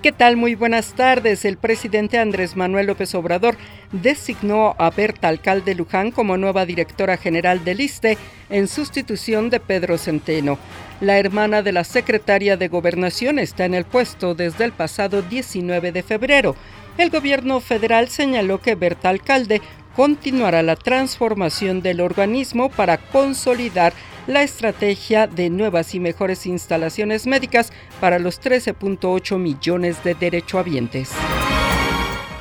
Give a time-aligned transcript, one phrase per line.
[0.00, 0.36] ¿Qué tal?
[0.36, 1.44] Muy buenas tardes.
[1.44, 3.56] El presidente Andrés Manuel López Obrador
[3.90, 8.16] designó a Berta Alcalde Luján como nueva directora general del ISTE
[8.48, 10.56] en sustitución de Pedro Centeno.
[11.00, 15.90] La hermana de la secretaria de Gobernación está en el puesto desde el pasado 19
[15.90, 16.54] de febrero.
[16.96, 19.60] El gobierno federal señaló que Berta Alcalde
[19.96, 23.92] continuará la transformación del organismo para consolidar
[24.28, 31.10] la estrategia de nuevas y mejores instalaciones médicas para los 13.8 millones de derechohabientes.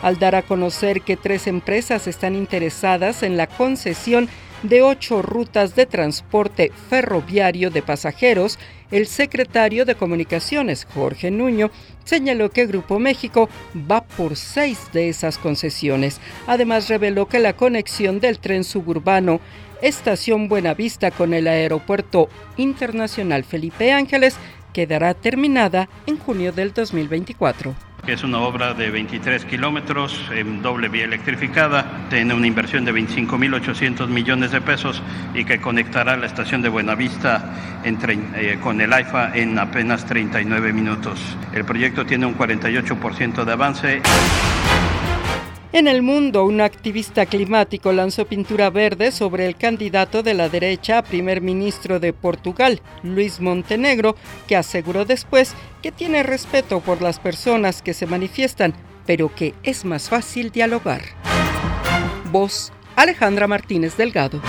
[0.01, 4.29] Al dar a conocer que tres empresas están interesadas en la concesión
[4.63, 8.57] de ocho rutas de transporte ferroviario de pasajeros,
[8.91, 11.71] el secretario de Comunicaciones, Jorge Nuño,
[12.03, 13.49] señaló que Grupo México
[13.89, 16.19] va por seis de esas concesiones.
[16.47, 19.39] Además, reveló que la conexión del tren suburbano
[19.81, 24.35] Estación Buenavista con el Aeropuerto Internacional Felipe Ángeles
[24.73, 31.05] quedará terminada en junio del 2024 es una obra de 23 kilómetros en doble vía
[31.05, 35.01] electrificada, tiene una inversión de 25.800 millones de pesos
[35.33, 37.53] y que conectará la estación de Buenavista
[37.83, 41.19] eh, con el AIFA en apenas 39 minutos.
[41.53, 44.01] El proyecto tiene un 48% de avance.
[45.73, 50.99] En el mundo, un activista climático lanzó pintura verde sobre el candidato de la derecha
[50.99, 54.15] a primer ministro de Portugal, Luis Montenegro,
[54.47, 58.73] que aseguró después que tiene respeto por las personas que se manifiestan,
[59.05, 61.01] pero que es más fácil dialogar.
[62.31, 64.41] Voz Alejandra Martínez Delgado.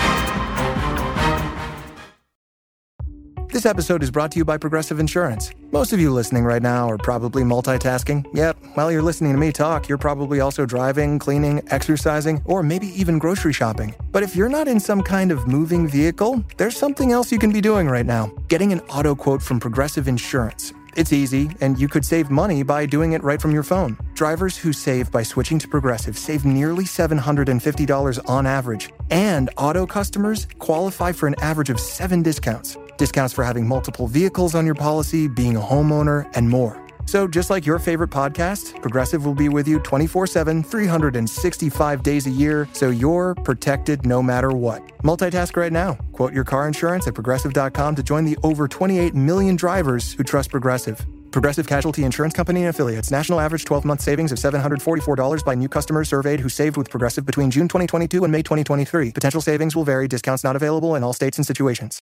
[3.51, 5.49] This episode is brought to you by Progressive Insurance.
[5.71, 8.23] Most of you listening right now are probably multitasking.
[8.31, 12.85] Yep, while you're listening to me talk, you're probably also driving, cleaning, exercising, or maybe
[12.89, 13.95] even grocery shopping.
[14.11, 17.51] But if you're not in some kind of moving vehicle, there's something else you can
[17.51, 20.71] be doing right now getting an auto quote from Progressive Insurance.
[20.95, 23.97] It's easy, and you could save money by doing it right from your phone.
[24.13, 30.45] Drivers who save by switching to Progressive save nearly $750 on average, and auto customers
[30.59, 35.27] qualify for an average of seven discounts discounts for having multiple vehicles on your policy,
[35.27, 36.79] being a homeowner, and more.
[37.05, 42.27] So, just like your favorite podcast, Progressive will be with you 24 7, 365 days
[42.27, 44.85] a year, so you're protected no matter what.
[44.99, 45.95] Multitask right now.
[46.11, 50.51] Quote your car insurance at progressive.com to join the over 28 million drivers who trust
[50.51, 51.03] Progressive.
[51.31, 53.09] Progressive Casualty Insurance Company and affiliates.
[53.09, 57.25] National average 12 month savings of $744 by new customers surveyed who saved with Progressive
[57.25, 59.13] between June 2022 and May 2023.
[59.13, 61.99] Potential savings will vary, discounts not available in all states and situations.